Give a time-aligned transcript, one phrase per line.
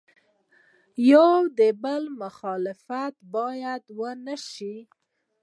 [0.03, 0.03] د
[1.11, 1.31] یو
[1.83, 4.75] بل مخالفت باید ونسي.